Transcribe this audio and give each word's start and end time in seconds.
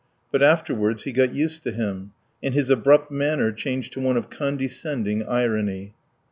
But 0.31 0.41
afterwards 0.41 1.03
he 1.03 1.11
got 1.11 1.35
used 1.35 1.61
to 1.61 1.71
him, 1.71 2.13
and 2.41 2.55
his 2.55 2.71
abrupt 2.71 3.11
manner 3.11 3.51
changed 3.51 3.93
to 3.93 3.99
one 3.99 4.17
of 4.17 4.31
condescending 4.31 5.21
irony. 5.27 5.93